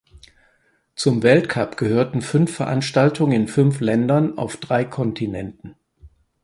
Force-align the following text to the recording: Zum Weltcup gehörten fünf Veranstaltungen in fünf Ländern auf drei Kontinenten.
Zum 0.95 1.21
Weltcup 1.21 1.77
gehörten 1.77 2.23
fünf 2.23 2.55
Veranstaltungen 2.55 3.33
in 3.33 3.47
fünf 3.47 3.81
Ländern 3.81 4.35
auf 4.39 4.57
drei 4.57 4.83
Kontinenten. 4.83 5.75